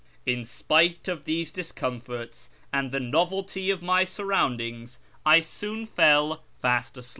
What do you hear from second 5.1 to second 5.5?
I